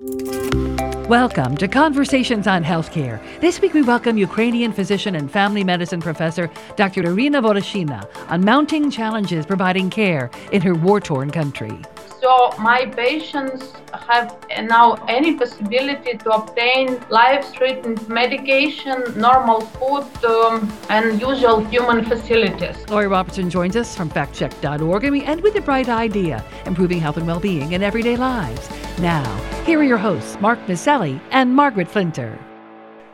[0.00, 3.22] Welcome to Conversations on Healthcare.
[3.40, 7.06] This week we welcome Ukrainian physician and family medicine professor Dr.
[7.06, 11.78] Irina Voloshina on mounting challenges providing care in her war torn country.
[12.24, 13.74] So, my patients
[14.08, 22.02] have now any possibility to obtain life threatening medication, normal food, um, and usual human
[22.02, 22.88] facilities.
[22.88, 27.18] Lori Robertson joins us from factcheck.org, and we end with a bright idea improving health
[27.18, 28.70] and well being in everyday lives.
[29.00, 29.26] Now,
[29.66, 32.38] here are your hosts, Mark Masselli and Margaret Flinter.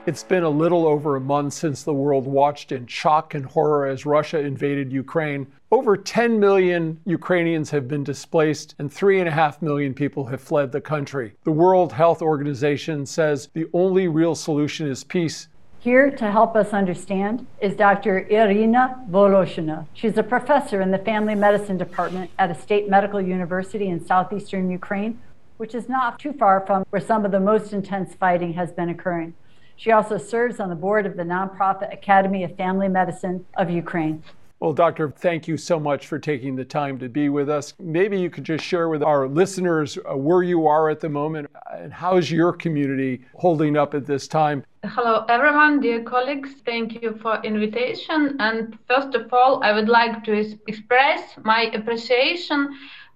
[0.07, 3.87] It's been a little over a month since the world watched in shock and horror
[3.87, 5.49] as Russia invaded Ukraine.
[5.73, 11.35] Over 10 million Ukrainians have been displaced, and 3.5 million people have fled the country.
[11.45, 15.47] The World Health Organization says the only real solution is peace.
[15.79, 18.27] Here to help us understand is Dr.
[18.29, 19.87] Irina Voloshina.
[19.95, 24.73] She's a professor in the Family Medicine Department at a state medical university in southeastern
[24.73, 25.21] Ukraine,
[25.59, 28.89] which is not too far from where some of the most intense fighting has been
[28.89, 29.35] occurring.
[29.77, 34.25] She also serves on the board of the nonprofit Academy of Family Medicine of Ukraine.
[34.61, 37.73] Well, Doctor, thank you so much for taking the time to be with us.
[37.79, 41.51] Maybe you could just share with our listeners uh, where you are at the moment
[41.73, 44.63] and how is your community holding up at this time?
[44.85, 46.51] Hello, everyone, dear colleagues.
[46.67, 48.37] Thank you for invitation.
[48.39, 50.33] And first of all, I would like to
[50.69, 52.69] express my appreciation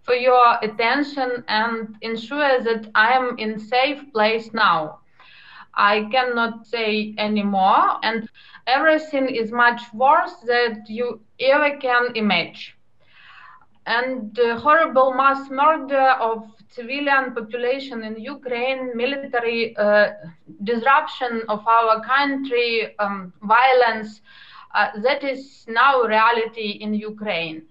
[0.03, 5.00] for your attention and ensure that I am in safe place now.
[5.77, 8.28] I cannot say anymore, and
[8.66, 12.74] everything is much worse than you ever can imagine.
[13.86, 20.08] And the horrible mass murder of civilian population in Ukraine, military uh,
[20.62, 24.20] disruption of our country, um, violence,
[24.74, 27.62] uh, that is now reality in Ukraine.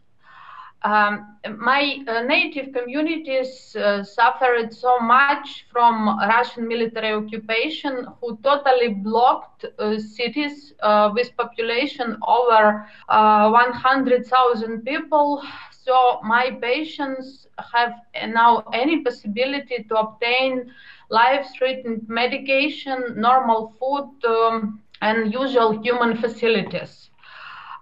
[0.84, 8.90] Um, my uh, native communities uh, suffered so much from Russian military occupation, who totally
[8.90, 15.44] blocked uh, cities uh, with population over uh, 100,000 people.
[15.72, 17.94] So my patients have
[18.28, 20.72] now any possibility to obtain
[21.10, 27.10] life-threatening medication, normal food, um, and usual human facilities.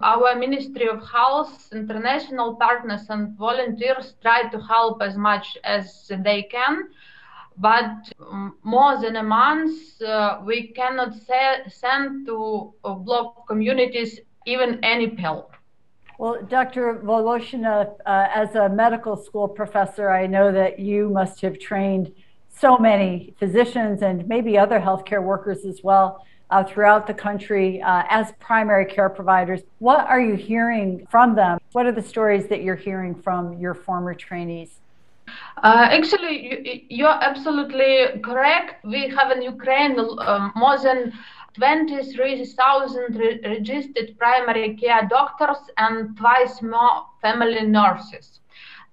[0.04, 6.44] Our Ministry of Health, international partners, and volunteers try to help as much as they
[6.44, 6.90] can.
[7.58, 11.14] But um, more than a month, uh, we cannot
[11.68, 15.52] send to uh, block communities even any pill.
[16.18, 17.02] Well, Dr.
[17.04, 22.12] Voloshina, uh, as a medical school professor, I know that you must have trained
[22.50, 28.04] so many physicians and maybe other healthcare workers as well uh, throughout the country uh,
[28.10, 29.62] as primary care providers.
[29.80, 31.60] What are you hearing from them?
[31.72, 34.80] What are the stories that you're hearing from your former trainees?
[35.64, 38.84] Uh, actually, you, are absolutely correct.
[38.84, 41.14] We have in Ukraine um, more than
[41.54, 48.41] 23,000 re- registered primary care doctors and twice more family nurses.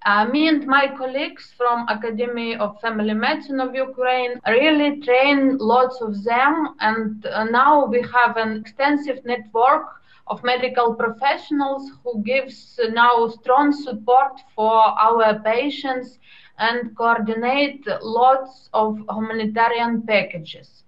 [0.06, 6.00] Uh, me and my colleagues from Academy of Family Medicine of Ukraine really train lots
[6.00, 9.86] of them, and uh, now we have an extensive network
[10.28, 14.76] of medical professionals who gives now strong support for
[15.06, 16.18] our patients
[16.58, 20.84] and coordinate lots of humanitarian packages.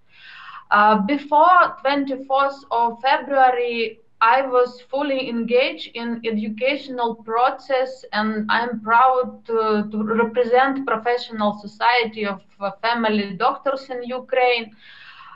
[0.71, 9.43] Uh, before 24th of February, I was fully engaged in educational process and I'm proud
[9.47, 14.75] to, to represent professional society of uh, family doctors in Ukraine.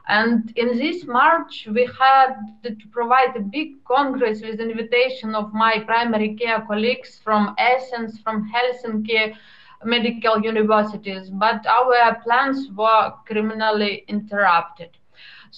[0.07, 5.79] And in this March, we had to provide a big congress with invitation of my
[5.79, 9.35] primary care colleagues from Essence, from Helsinki
[9.84, 14.91] medical universities, but our plans were criminally interrupted.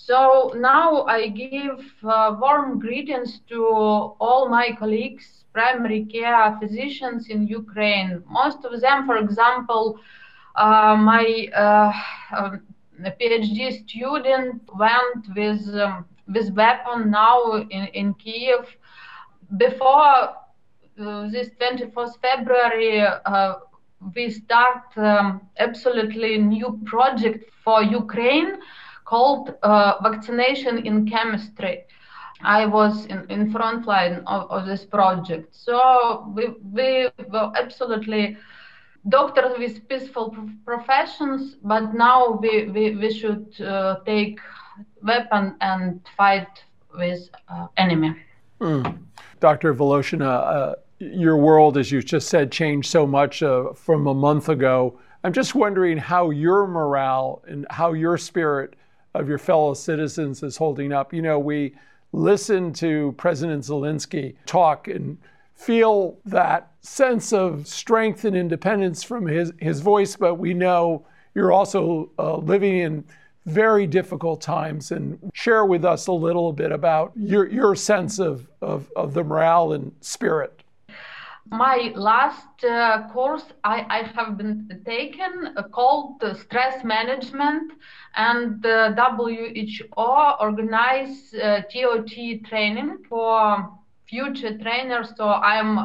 [0.06, 7.48] So now I give uh, warm greetings to all my colleagues, primary care physicians in
[7.48, 8.24] Ukraine.
[8.30, 10.00] Most of them, for example,
[10.56, 11.92] uh, my uh,
[12.38, 12.62] um,
[13.20, 18.66] PhD student went with um, with weapon now in, in Kiev.
[19.58, 20.14] Before
[21.02, 23.56] uh, this 24th February, uh,
[24.16, 28.60] we start um, absolutely new project for Ukraine
[29.08, 31.86] called uh, Vaccination in Chemistry.
[32.42, 35.56] I was in, in front line of, of this project.
[35.56, 38.38] So we, we were absolutely
[39.10, 44.40] doctors with peaceful professions, but now we, we, we should uh, take
[45.02, 46.64] weapon and fight
[46.96, 48.14] with uh, enemy.
[48.60, 49.00] Mm.
[49.40, 49.74] Dr.
[49.74, 54.50] Voloshina, uh, your world, as you just said, changed so much uh, from a month
[54.50, 58.76] ago I'm just wondering how your morale and how your spirit
[59.20, 61.14] of your fellow citizens is holding up.
[61.14, 61.76] You know, we
[62.12, 65.18] listen to President Zelensky talk and
[65.56, 71.52] feel that sense of strength and independence from his, his voice, but we know you're
[71.52, 73.04] also uh, living in
[73.46, 78.48] very difficult times and share with us a little bit about your, your sense of,
[78.62, 80.57] of, of the morale and spirit.
[81.52, 87.74] My last uh, course I, I have been taken uh, called stress management
[88.16, 89.94] and WHO
[90.40, 91.34] organize
[91.72, 92.12] TOT
[92.44, 93.70] uh, training for
[94.08, 95.14] future trainers.
[95.18, 95.78] So I'm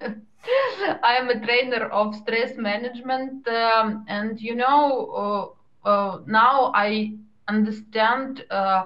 [1.02, 5.54] I'm a trainer of stress management, um, and you know
[5.84, 7.12] uh, uh, now I
[7.48, 8.84] understand uh,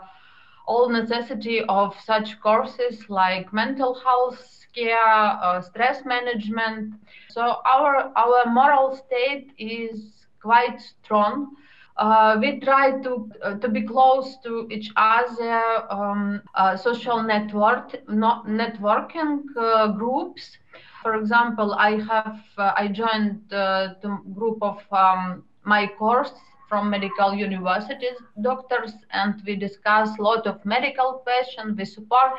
[0.66, 4.99] all necessity of such courses like mental health care,
[5.43, 6.94] uh, stress management.
[7.28, 11.56] So our our moral state is quite strong.
[11.96, 17.94] Uh, we try to uh, to be close to each other, um, uh, social network,
[18.08, 20.56] not networking uh, groups.
[21.02, 23.96] For example, I have uh, I joined the
[24.34, 26.32] group of um, my course
[26.69, 31.76] from medical universities doctors, and we discuss a lot of medical questions.
[31.76, 32.32] We support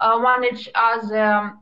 [0.00, 1.52] uh, one each other.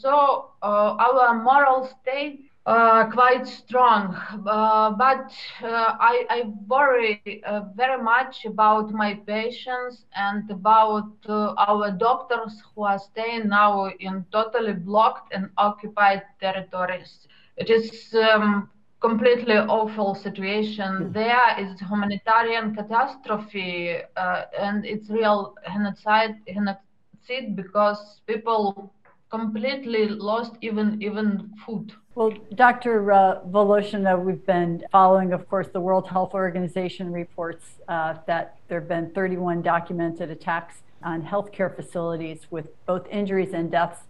[0.00, 4.14] so our moral state uh, quite strong.
[4.46, 11.54] Uh, but uh, I, I, worry uh, very much about my patients and about uh,
[11.56, 17.28] our doctors who are staying now in totally blocked and occupied territories.
[17.56, 18.68] It is um,
[19.00, 21.12] completely awful situation.
[21.12, 28.92] There is humanitarian catastrophe uh, and it's real genocide, genocide because people
[29.30, 31.92] completely lost even even food.
[32.14, 33.12] Well, Dr.
[33.12, 38.80] Uh, Voloshina, we've been following, of course, the World Health Organization reports uh, that there
[38.80, 44.05] have been 31 documented attacks on healthcare facilities with both injuries and deaths.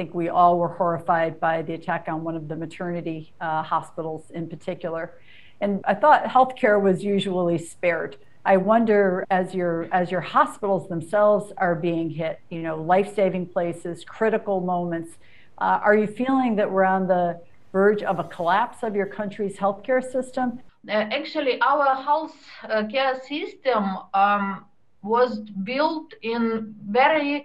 [0.00, 3.62] I think we all were horrified by the attack on one of the maternity uh,
[3.62, 5.12] hospitals in particular.
[5.60, 8.16] And I thought healthcare was usually spared.
[8.46, 14.02] I wonder as your as your hospitals themselves are being hit, you know, life-saving places,
[14.02, 15.18] critical moments,
[15.58, 17.38] uh, are you feeling that we're on the
[17.70, 20.60] verge of a collapse of your country's healthcare system?
[20.88, 24.64] Uh, actually, our health uh, care system um,
[25.02, 27.44] was built in very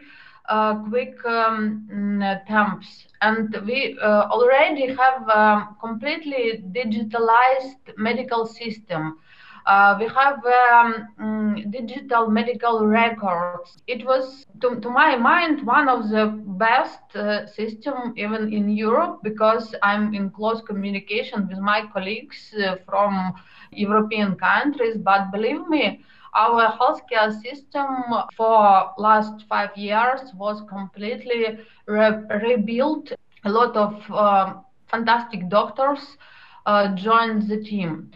[0.50, 2.80] uh, quick um, mm,
[3.22, 9.18] and we uh, already have a completely digitalized medical system.
[9.66, 13.66] Uh, we have um, mm, digital medical records.
[13.88, 19.20] It was, to, to, my mind, one of the best uh, system even in Europe
[19.24, 23.34] because I'm in close communication with my colleagues uh, from
[23.72, 24.98] European countries.
[24.98, 27.88] But believe me, our healthcare system
[28.36, 33.12] for last five years was completely re- rebuilt.
[33.46, 36.18] A lot of um, fantastic doctors
[36.66, 38.12] uh, joined the team.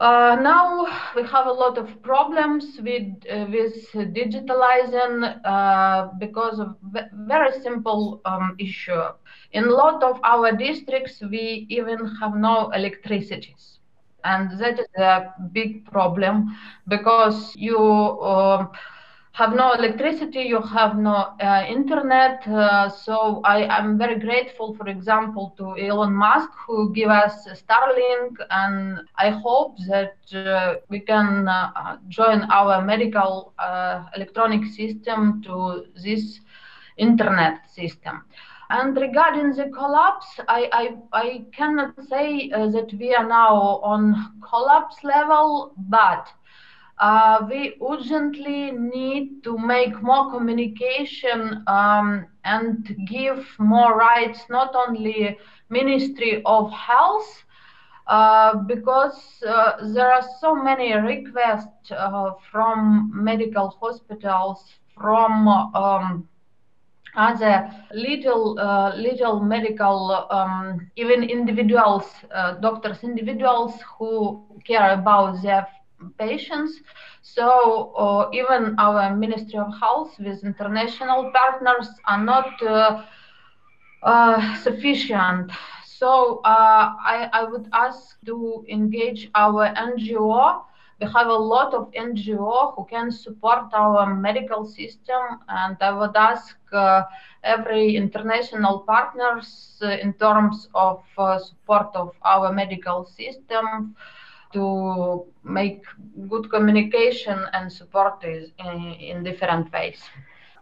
[0.00, 3.74] Uh, now we have a lot of problems with uh, with
[4.18, 6.76] digitalizing uh, because of
[7.12, 9.02] very simple um, issue.
[9.52, 13.77] In a lot of our districts, we even have no electricities,
[14.28, 16.56] and that is a big problem
[16.88, 18.70] because you um,
[19.32, 22.46] have no electricity, you have no uh, internet.
[22.48, 28.36] Uh, so I am very grateful, for example, to Elon Musk who give us Starlink,
[28.50, 35.84] and I hope that uh, we can uh, join our medical uh, electronic system to
[36.04, 36.40] this
[36.96, 38.24] internet system.
[38.70, 44.40] And regarding the collapse, I, I, I cannot say uh, that we are now on
[44.40, 46.28] collapse level, but
[46.98, 55.38] uh, we urgently need to make more communication um, and give more rights not only
[55.70, 57.44] ministry of health
[58.06, 66.28] uh, because uh, there are so many requests uh, from medical hospitals from um,
[67.16, 75.66] other little uh, little medical um, even individuals uh, doctors individuals who care about their
[76.18, 76.80] patients.
[77.22, 83.04] So uh, even our Ministry of Health with international partners are not uh,
[84.02, 85.50] uh, sufficient.
[85.84, 90.62] So uh, I, I, would ask to engage our NGO
[91.00, 96.16] we have a lot of NGO who can support our medical system, and I would
[96.16, 97.02] ask uh,
[97.44, 103.94] every international partners uh, in terms of uh, support of our medical system
[104.52, 105.84] to make
[106.28, 108.50] good communication and support in,
[108.94, 110.00] in different ways.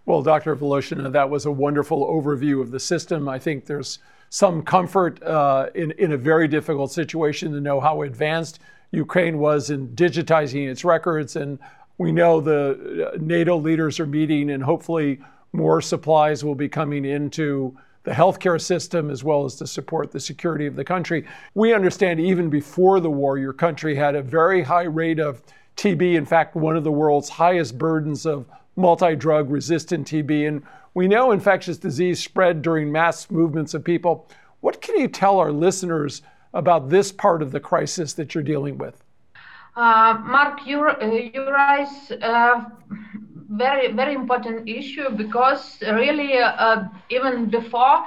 [0.04, 0.54] Well, Dr.
[0.54, 3.28] Voloshina, that was a wonderful overview of the system.
[3.28, 8.02] I think there's some comfort uh, in, in a very difficult situation to know how
[8.02, 11.36] advanced Ukraine was in digitizing its records.
[11.36, 11.58] And
[11.98, 15.20] we know the uh, NATO leaders are meeting, and hopefully
[15.52, 20.20] more supplies will be coming into the healthcare system as well as to support the
[20.20, 21.26] security of the country.
[21.54, 25.42] We understand even before the war, your country had a very high rate of
[25.76, 26.14] TB.
[26.14, 30.46] In fact, one of the world's highest burdens of multi drug resistant TB.
[30.46, 30.62] And
[30.94, 34.28] we know infectious disease spread during mass movements of people.
[34.60, 36.22] What can you tell our listeners
[36.54, 39.02] about this part of the crisis that you're dealing with?
[39.76, 40.88] Uh, Mark, you,
[41.34, 42.72] you raise a
[43.50, 48.06] very, very important issue because really, uh, even before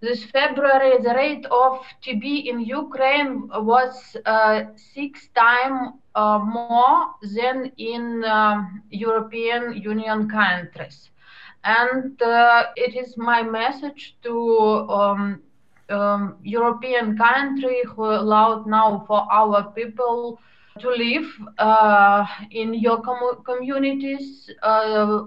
[0.00, 4.64] this February, the rate of TB in Ukraine was uh,
[4.94, 11.10] six times uh, more than in um, European Union countries.
[11.64, 15.42] And uh, it is my message to um,
[15.90, 20.38] um, European country who allowed now for our people
[20.80, 21.26] to live
[21.58, 24.50] uh, in your com- communities.
[24.62, 25.22] Uh,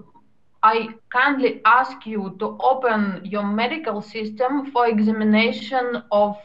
[0.62, 6.36] I kindly ask you to open your medical system for examination of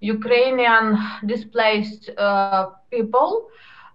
[0.00, 3.46] Ukrainian displaced uh, people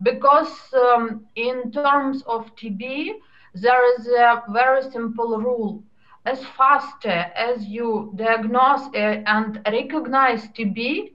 [0.01, 3.11] because um, in terms of TB,
[3.53, 5.83] there is a very simple rule.
[6.25, 11.11] As fast as you diagnose and recognize TB,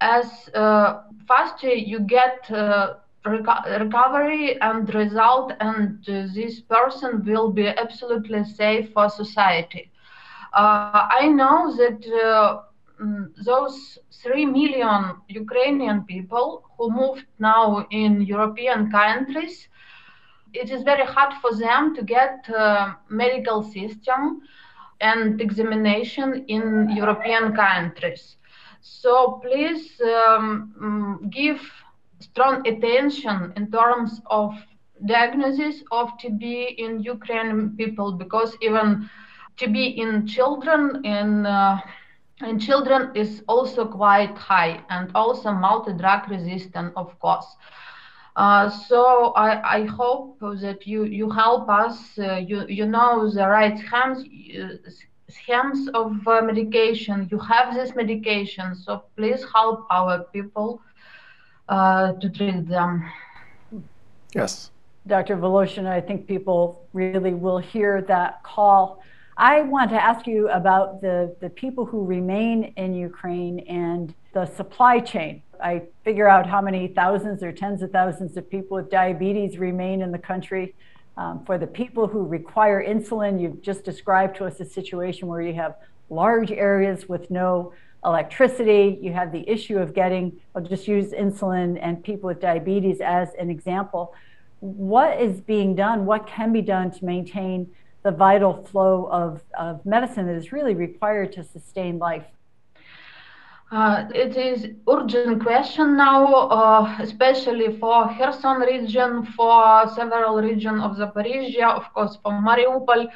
[0.00, 2.94] as uh, faster you get uh,
[3.24, 9.90] reco- recovery and result, and uh, this person will be absolutely safe for society.
[10.54, 12.60] Uh, I know that uh,
[13.02, 19.68] mm, those 3 million Ukrainian people who moved now in European countries,
[20.54, 24.42] it is very hard for them to get uh, medical system
[25.00, 28.36] and examination in European countries.
[28.80, 31.60] So please um, give
[32.20, 34.54] strong attention in terms of
[35.06, 39.08] diagnosis of TB in Ukrainian people because even
[39.58, 41.78] TB in children in uh,
[42.40, 47.56] in children is also quite high and also multi-drug resistant, of course.
[48.34, 52.18] Uh, so I, I, hope that you, you help us.
[52.18, 54.24] Uh, you, you know the right schemes,
[54.58, 54.90] uh,
[55.28, 57.28] schemes of uh, medication.
[57.30, 60.80] You have this medication, so please help our people
[61.68, 63.04] uh, to treat them.
[64.34, 64.70] Yes.
[65.06, 65.36] Dr.
[65.36, 69.02] Voloshin, I think people really will hear that call
[69.36, 74.46] I want to ask you about the, the people who remain in Ukraine and the
[74.46, 75.42] supply chain.
[75.62, 80.02] I figure out how many thousands or tens of thousands of people with diabetes remain
[80.02, 80.74] in the country.
[81.16, 85.42] Um, for the people who require insulin, you've just described to us a situation where
[85.42, 85.76] you have
[86.10, 87.72] large areas with no
[88.04, 88.98] electricity.
[89.00, 93.28] You have the issue of getting, I'll just use insulin and people with diabetes as
[93.38, 94.14] an example.
[94.60, 96.06] What is being done?
[96.06, 97.70] What can be done to maintain
[98.02, 102.24] the vital flow of, of medicine that is really required to sustain life?
[103.72, 110.98] Uh, it is urgent question now, uh, especially for Kherson region, for several region of
[110.98, 113.06] Zaporizhia, of course, for Mariupol,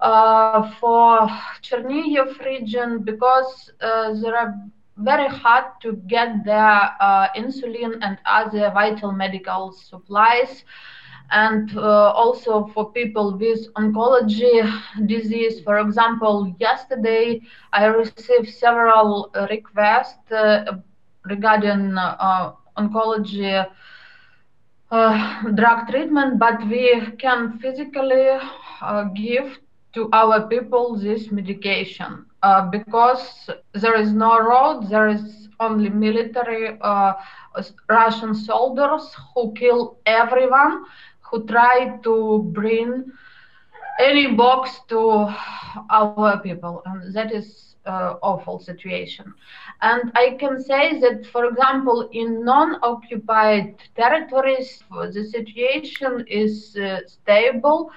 [0.00, 1.26] uh, for
[1.62, 4.54] Chernihiv region, because uh, there are
[4.98, 10.62] very hard to get their uh, insulin and other vital medical supplies
[11.30, 14.54] and uh, also for people with oncology
[15.06, 15.60] disease.
[15.62, 17.40] For example, yesterday
[17.72, 20.64] I received several requests uh,
[21.24, 23.66] regarding uh, oncology
[24.90, 28.28] uh, drug treatment, but we can physically
[28.82, 29.58] uh, give
[29.94, 36.78] to our people this medication uh, because there is no road, there is only military
[37.88, 40.84] Russian soldiers who kill everyone
[41.30, 43.04] who try to bring
[44.00, 45.00] any box to
[45.90, 49.24] our people and that is uh, awful situation.
[49.80, 57.90] And i can say that for example in non-occupied territories the situation is uh, stable.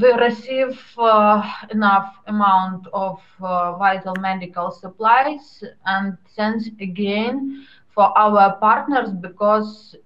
[0.00, 8.56] We receive uh, enough amount of uh, vital medical supplies and thanks again for our
[8.58, 9.96] partners because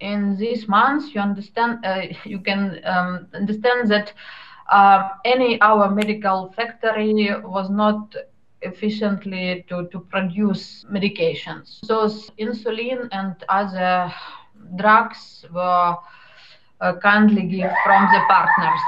[0.00, 4.12] in these months, you understand, uh, you can um, understand that
[4.70, 8.14] uh, any our medical factory was not
[8.62, 11.78] efficiently to, to produce medications.
[11.84, 12.06] So
[12.38, 14.12] insulin and other
[14.76, 15.96] drugs were
[16.80, 18.80] uh, kindly given from the partners.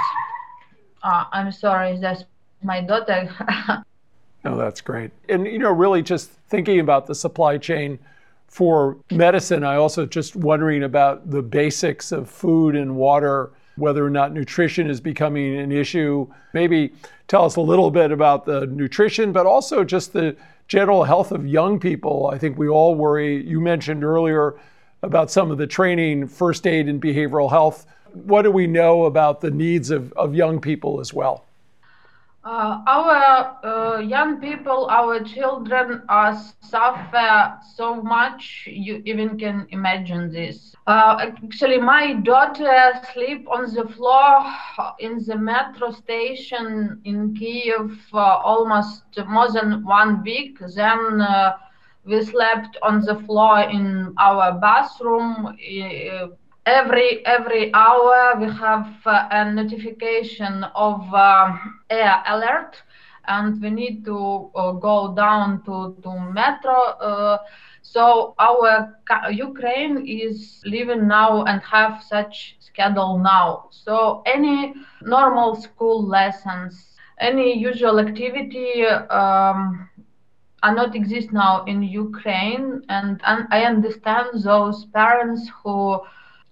[1.02, 2.24] Uh, I'm sorry, that's
[2.62, 3.30] my daughter.
[4.44, 5.12] oh, that's great.
[5.28, 7.98] And, you know, really just thinking about the supply chain
[8.50, 14.10] for medicine, I also just wondering about the basics of food and water, whether or
[14.10, 16.26] not nutrition is becoming an issue.
[16.52, 16.92] Maybe
[17.28, 21.46] tell us a little bit about the nutrition, but also just the general health of
[21.46, 22.28] young people.
[22.32, 23.46] I think we all worry.
[23.46, 24.56] You mentioned earlier
[25.04, 27.86] about some of the training, first aid, and behavioral health.
[28.12, 31.44] What do we know about the needs of, of young people as well?
[32.44, 38.64] Uh, our uh, young people, our children are suffer so much.
[38.70, 40.74] You even can imagine this.
[40.86, 44.44] Uh, actually, my daughter sleep on the floor
[45.00, 50.58] in the metro station in Kiev uh, almost more than one week.
[50.74, 51.52] Then uh,
[52.04, 56.26] we slept on the floor in our bathroom uh,
[56.66, 61.52] every every hour we have uh, a notification of uh,
[61.90, 62.82] air alert
[63.26, 67.38] and we need to uh, go down to, to metro uh,
[67.82, 68.94] so our
[69.30, 73.68] ukraine is living now and have such schedule now.
[73.70, 76.86] So any normal school lessons
[77.20, 79.88] any usual activity um,
[80.62, 86.00] are not exist now in ukraine and, and i understand those parents who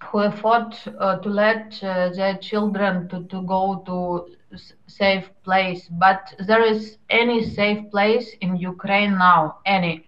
[0.04, 5.88] who afford uh, to let uh, their children to, to go to safe place.
[5.90, 9.58] But there is any safe place in ukraine now?
[9.66, 10.04] Any.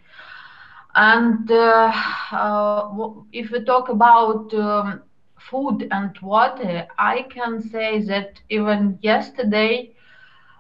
[0.95, 1.93] And uh,
[2.33, 5.03] uh if we talk about um,
[5.49, 9.91] food and water i can say that even yesterday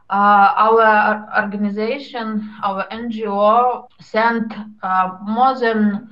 [0.09, 6.09] uh, our organization our ngo sent uh, more than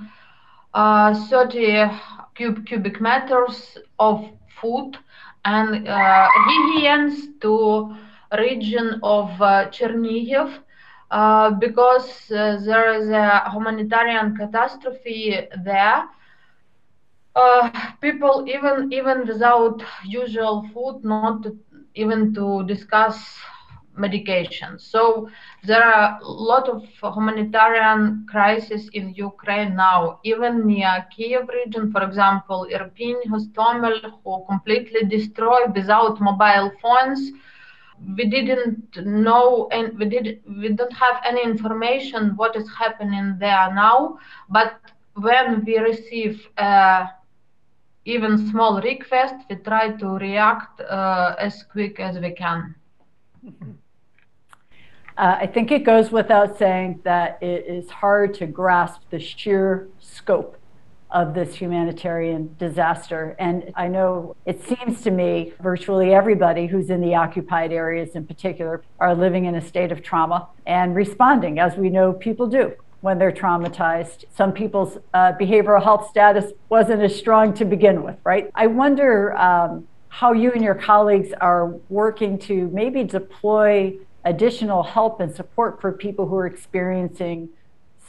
[0.75, 1.91] 30
[2.39, 4.25] cub- cubic meters of
[4.61, 4.97] food
[5.45, 6.29] and uh,
[7.41, 7.95] to
[8.39, 10.51] region of uh, Chernihiv
[11.11, 16.05] uh, because uh, there is a humanitarian catastrophe there.
[17.37, 21.39] Uh, people even even without usual food, not
[21.89, 23.39] even to discuss
[23.99, 24.79] medication.
[24.79, 25.29] So
[25.65, 32.03] there are a lot of humanitarian crises in Ukraine now, even near Kiev region, for
[32.03, 37.33] example, Irpin, Hostomel, who completely destroyed without mobile phones.
[38.17, 43.73] We didn't know and we did we don't have any information what is happening there
[43.75, 44.19] now.
[44.49, 44.81] But
[45.15, 47.07] when we receive uh,
[48.05, 52.75] even small request, we try to react uh, as quick as we can.
[55.19, 59.89] Uh, I think it goes without saying that it is hard to grasp the sheer
[59.99, 60.57] scope
[61.11, 63.35] of this humanitarian disaster.
[63.37, 68.27] And I know it seems to me virtually everybody who's in the occupied areas in
[68.27, 72.75] particular are living in a state of trauma and responding, as we know people do
[73.01, 74.25] when they're traumatized.
[74.37, 78.53] Some people's uh, behavioral health status wasn't as strong to begin with, right?
[78.55, 85.21] I wonder um, how you and your colleagues are working to maybe deploy additional help
[85.21, 87.49] and support for people who are experiencing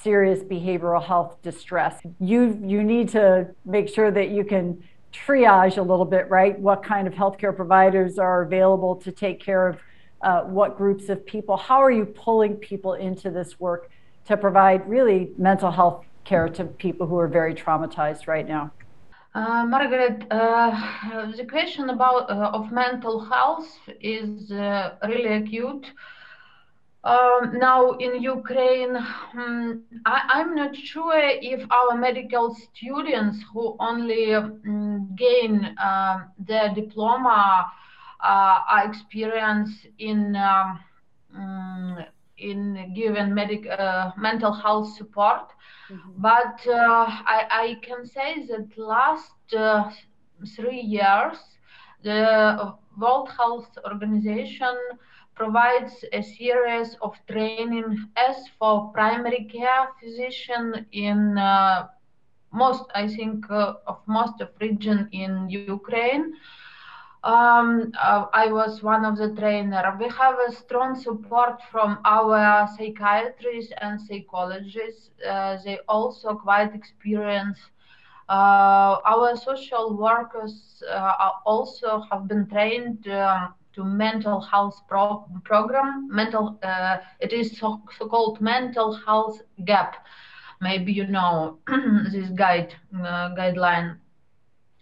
[0.01, 2.01] serious behavioral health distress.
[2.19, 6.57] You you need to make sure that you can triage a little bit, right?
[6.59, 9.77] What kind of healthcare providers are available to take care of
[10.21, 11.57] uh, what groups of people?
[11.57, 13.89] How are you pulling people into this work
[14.25, 18.71] to provide really mental health care to people who are very traumatized right now?
[19.35, 23.69] Uh, Margaret, uh, the question about uh, of mental health
[24.01, 25.85] is uh, really acute.
[27.03, 34.33] Um, now in Ukraine, um, I, am not sure if our medical students who only
[34.33, 35.75] um, gain
[36.39, 37.71] their diploma
[38.21, 40.79] uh, are experienced in um,
[41.33, 42.05] mm,
[42.39, 45.51] in given medic uh, mental health support
[45.91, 46.11] Mm-hmm.
[46.17, 49.89] But uh, I, I, can say that last uh,
[50.55, 51.37] three years,
[52.03, 54.75] the World Health Organization
[55.33, 61.87] provides a series of training as for primary care physician in uh,
[62.51, 66.33] most, I think, uh, of most of region in Ukraine
[67.23, 69.95] um, uh, I was one of the trainer.
[69.99, 75.09] We have a strong support from our psychiatrists and psychologists.
[75.27, 77.69] Uh, they also quite experienced
[78.29, 86.07] Uh, our social workers uh, also have been trained um, to mental health pro- program.
[86.09, 89.91] Mental, uh, it is so, so-called mental health gap.
[90.61, 91.57] Maybe you know
[92.13, 93.97] this guide uh, guideline.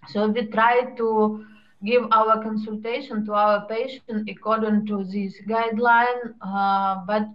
[0.07, 1.45] So we try to
[1.85, 7.29] give our consultation to our patient according to this guideline, uh, but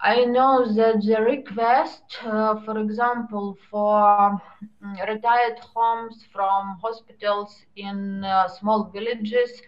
[0.00, 4.40] I know that the request, uh, for example, for
[4.82, 9.62] mm, retired homes from hospitals in uh, small villages,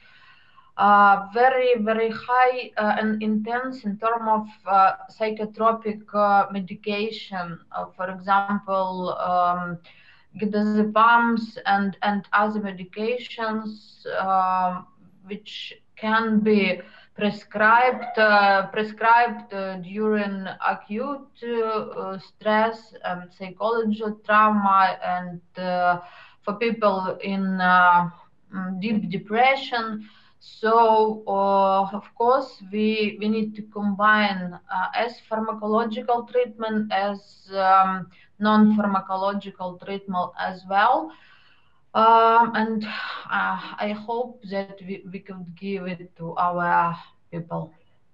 [0.77, 7.59] uh, very, very high uh, and intense in terms of uh, psychotropic uh, medication.
[7.97, 9.79] for example, um,
[10.47, 14.87] diazepams and, and other medications, um,
[15.27, 16.81] which can be
[17.15, 25.41] prescribed uh, prescribed uh, during acute uh, stress and psychological trauma and
[26.43, 30.09] for people in mm, deep depression
[30.61, 37.19] so uh, of course we we need to combine uh, as pharmacological treatment as
[37.53, 38.09] um,
[38.39, 41.13] non-pharmacological treatment as well
[41.95, 46.97] um, and uh, I hope that we, we could give it to our
[47.33, 47.73] people.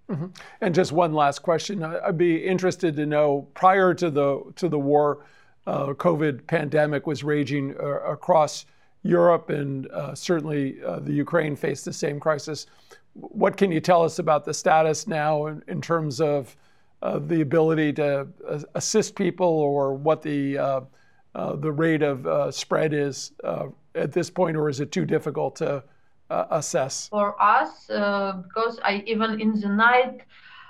[0.08, 0.26] Mm-hmm.
[0.60, 4.78] And just one last question: I'd be interested to know prior to the to the
[4.78, 5.24] war,
[5.66, 8.66] uh, COVID pandemic was raging uh, across
[9.04, 12.66] Europe, and uh, certainly uh, the Ukraine faced the same crisis.
[13.12, 16.56] What can you tell us about the status now in, in terms of
[17.02, 18.26] uh, the ability to
[18.74, 20.80] assist people, or what the uh,
[21.56, 25.56] the rate of uh, spread is uh, at this point, or is it too difficult
[25.56, 25.84] to
[26.30, 27.08] assess?
[27.08, 30.22] For us, because I even in the night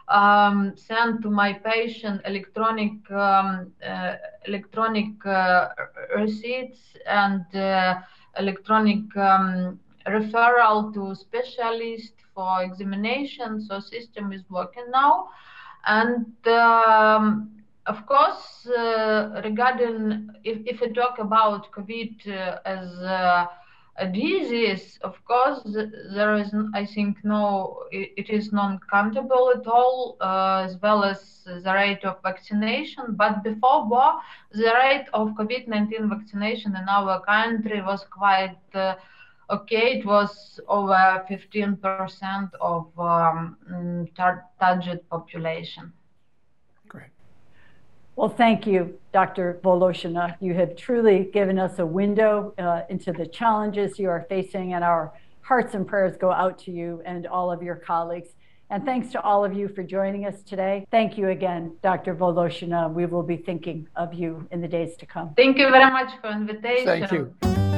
[0.08, 4.16] um, send to my patient electronic um, uh,
[4.46, 5.68] electronic uh,
[6.16, 8.00] receipts and uh,
[8.38, 13.60] electronic um, referral to specialist for examination.
[13.60, 15.28] So system is working now,
[15.86, 17.50] and um,
[17.86, 23.46] of course, uh, regarding if, if we talk about COVID uh, as uh,
[24.02, 30.62] disease, of course, there is, I think, no, it, it is non-countable at all, uh,
[30.64, 33.14] as well as the rate of vaccination.
[33.14, 34.14] But before war,
[34.50, 38.96] the rate of COVID-19 vaccination in our country was quite uh,
[39.50, 39.98] okay.
[39.98, 44.14] It was over 15% of um, mm,
[44.58, 45.92] target population.
[48.16, 49.60] Well, thank you, Dr.
[49.64, 50.36] Voloshina.
[50.40, 54.84] You have truly given us a window uh, into the challenges you are facing, and
[54.84, 58.28] our hearts and prayers go out to you and all of your colleagues.
[58.70, 60.86] And thanks to all of you for joining us today.
[60.90, 62.14] Thank you again, Dr.
[62.14, 62.90] Voloshina.
[62.92, 65.34] We will be thinking of you in the days to come.
[65.34, 66.86] Thank you very much for invitation.
[66.86, 67.73] Thank you.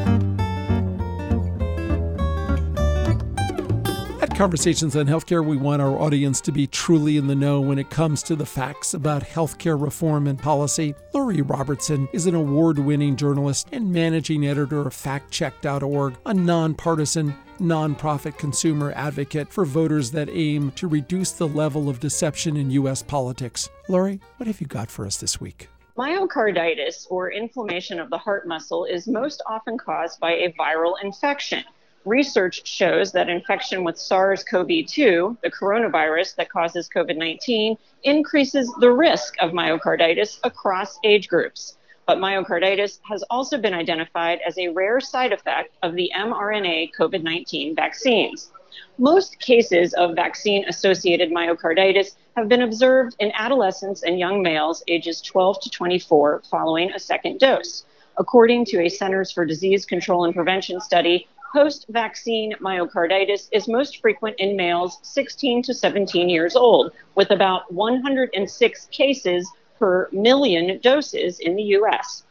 [4.37, 7.89] Conversations on Healthcare, we want our audience to be truly in the know when it
[7.89, 10.95] comes to the facts about healthcare reform and policy.
[11.15, 18.37] Lori Robertson is an award winning journalist and managing editor of FactCheck.org, a nonpartisan, nonprofit
[18.37, 23.03] consumer advocate for voters that aim to reduce the level of deception in U.S.
[23.03, 23.71] politics.
[23.89, 25.71] Lori, what have you got for us this week?
[25.97, 31.65] Myocarditis, or inflammation of the heart muscle, is most often caused by a viral infection
[32.07, 38.73] research shows that infection with SARS CoV 2, the coronavirus that causes COVID 19, increases
[38.81, 41.77] the risk of myocarditis across age groups.
[42.07, 47.23] But myocarditis has also been identified as a rare side effect of the mRNA COVID
[47.23, 48.53] 19 vaccines.
[48.99, 55.21] Most cases of vaccine associated myocarditis have been observed in adolescents and young males ages
[55.23, 57.85] 12 to 24 following a second dose.
[58.19, 64.01] According to a Centers for Disease Control and Prevention study post vaccine myocarditis is most
[64.01, 71.39] frequent in males 16 to 17 years old, with about 106 cases per million doses
[71.41, 72.25] in the US.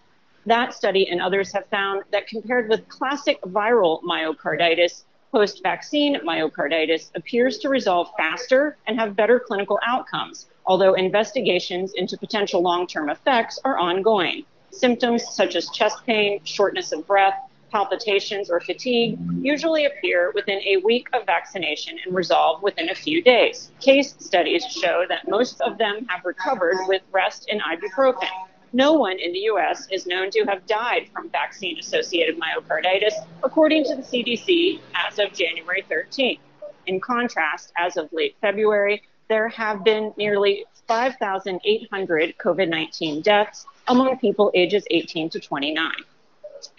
[0.45, 7.11] That study and others have found that compared with classic viral myocarditis, post vaccine myocarditis
[7.15, 13.09] appears to resolve faster and have better clinical outcomes, although investigations into potential long term
[13.09, 14.45] effects are ongoing.
[14.71, 17.41] Symptoms such as chest pain, shortness of breath,
[17.75, 23.21] palpitations, or fatigue usually appear within a week of vaccination and resolve within a few
[23.21, 23.69] days.
[23.81, 28.29] Case studies show that most of them have recovered with rest and ibuprofen.
[28.71, 29.89] No one in the U.S.
[29.91, 35.33] is known to have died from vaccine associated myocarditis, according to the CDC as of
[35.33, 36.39] January 13th.
[36.87, 44.17] In contrast, as of late February, there have been nearly 5,800 COVID 19 deaths among
[44.19, 45.91] people ages 18 to 29.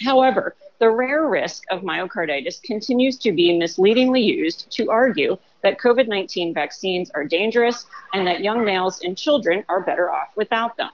[0.01, 6.07] However, the rare risk of myocarditis continues to be misleadingly used to argue that COVID
[6.07, 10.91] 19 vaccines are dangerous and that young males and children are better off without them.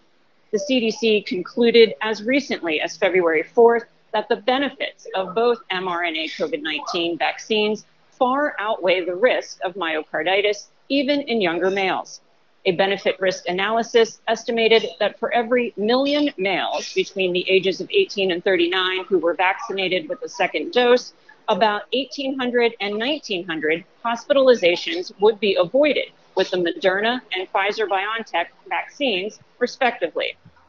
[0.51, 6.63] The CDC concluded as recently as February 4th that the benefits of both mRNA COVID
[6.63, 12.22] 19 vaccines far outweigh the risk of myocarditis, even in younger males.
[12.65, 18.31] A benefit risk analysis estimated that for every million males between the ages of 18
[18.31, 21.13] and 39 who were vaccinated with a second dose,
[21.49, 29.41] about 1,800 and 1,900 hospitalizations would be avoided with the Moderna and Pfizer BioNTech vaccines,
[29.59, 30.37] respectively.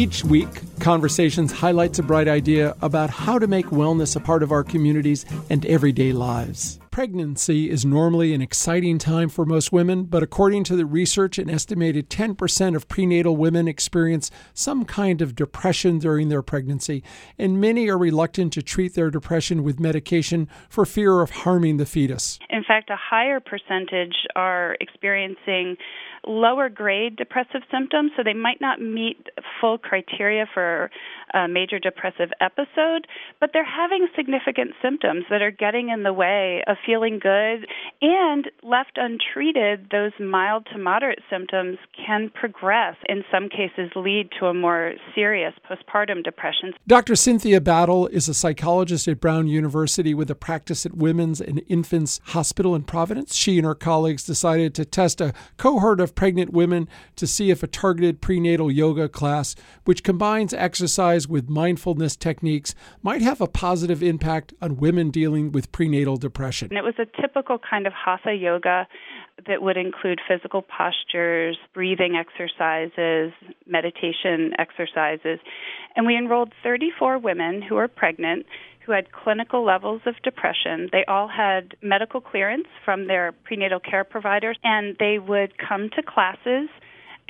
[0.00, 4.50] Each week, Conversations highlights a bright idea about how to make wellness a part of
[4.50, 6.80] our communities and everyday lives.
[6.90, 11.50] Pregnancy is normally an exciting time for most women, but according to the research, an
[11.50, 17.04] estimated 10% of prenatal women experience some kind of depression during their pregnancy,
[17.38, 21.84] and many are reluctant to treat their depression with medication for fear of harming the
[21.84, 22.38] fetus.
[22.48, 25.76] In fact, a higher percentage are experiencing
[26.26, 29.28] lower grade depressive symptoms, so they might not meet
[29.60, 30.90] full criteria for
[31.34, 33.06] a major depressive episode,
[33.38, 37.66] but they're having significant symptoms that are getting in the way of feeling good.
[38.02, 44.46] And left untreated, those mild to moderate symptoms can progress, in some cases, lead to
[44.46, 46.72] a more serious postpartum depression.
[46.86, 47.14] Dr.
[47.14, 52.20] Cynthia Battle is a psychologist at Brown University with a practice at Women's and Infants
[52.26, 53.34] Hospital in Providence.
[53.34, 57.62] She and her colleagues decided to test a cohort of pregnant women to see if
[57.62, 64.02] a targeted prenatal yoga class, which combines exercise with mindfulness techniques, might have a positive
[64.02, 66.68] impact on women dealing with prenatal depression.
[66.70, 68.86] And it was a typical kind of hatha yoga
[69.46, 73.32] that would include physical postures, breathing exercises,
[73.66, 75.38] meditation exercises.
[75.96, 78.46] And we enrolled 34 women who were pregnant
[78.86, 80.88] who had clinical levels of depression.
[80.90, 86.02] They all had medical clearance from their prenatal care providers, and they would come to
[86.02, 86.68] classes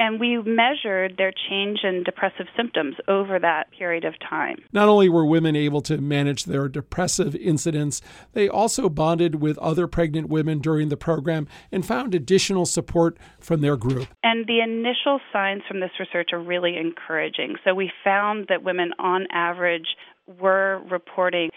[0.01, 4.57] and we measured their change in depressive symptoms over that period of time.
[4.73, 8.01] Not only were women able to manage their depressive incidents,
[8.33, 13.61] they also bonded with other pregnant women during the program and found additional support from
[13.61, 14.09] their group.
[14.25, 17.57] And the initial signs from this research are really encouraging.
[17.63, 19.97] So we found that women, on average,
[20.41, 21.51] were reporting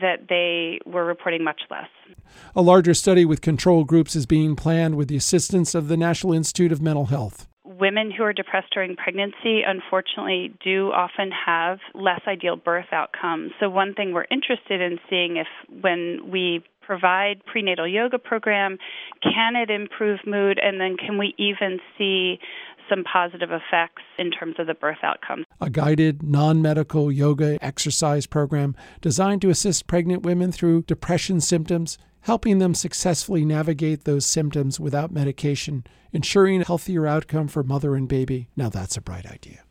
[0.00, 1.88] that they were reporting much less.
[2.56, 6.32] A larger study with control groups is being planned with the assistance of the National
[6.32, 7.46] Institute of Mental Health
[7.80, 13.52] women who are depressed during pregnancy unfortunately do often have less ideal birth outcomes.
[13.58, 15.46] So one thing we're interested in seeing if
[15.82, 18.76] when we provide prenatal yoga program,
[19.22, 22.38] can it improve mood and then can we even see
[22.88, 25.46] some positive effects in terms of the birth outcomes.
[25.60, 31.96] A guided, non medical yoga exercise program designed to assist pregnant women through depression symptoms
[32.22, 38.08] helping them successfully navigate those symptoms without medication, ensuring a healthier outcome for mother and
[38.08, 38.48] baby.
[38.56, 39.62] Now that's a bright idea.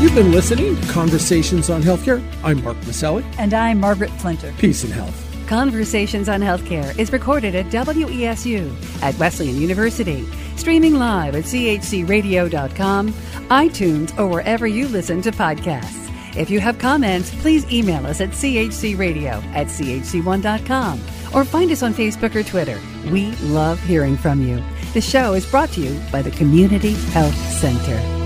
[0.00, 2.22] You've been listening to Conversations on Healthcare.
[2.44, 3.24] I'm Mark Masselli.
[3.38, 4.56] And I'm Margaret Flinter.
[4.58, 5.22] Peace and health.
[5.46, 14.18] Conversations on Healthcare is recorded at WESU at Wesleyan University, streaming live at chcradio.com, iTunes,
[14.18, 16.05] or wherever you listen to podcasts.
[16.36, 21.00] If you have comments, please email us at chcradio at chc1.com
[21.34, 22.80] or find us on Facebook or Twitter.
[23.10, 24.62] We love hearing from you.
[24.92, 28.25] The show is brought to you by the Community Health Center.